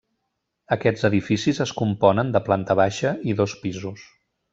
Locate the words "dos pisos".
3.43-4.07